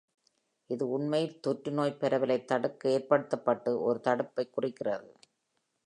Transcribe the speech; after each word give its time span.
இது 0.69 0.89
உண்மையில் 0.89 1.39
தொற்று 1.39 1.71
நோய்ப் 1.71 1.99
பரவலை 1.99 2.45
தடுக்க 2.45 2.89
ஏற்படுத்தப்பட்டு 2.89 3.81
ஒரு 3.81 3.99
தடுப்பைக் 3.99 4.53
குறிக்கிறது. 4.53 5.11